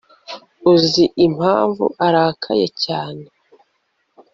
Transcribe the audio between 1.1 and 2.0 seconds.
impamvu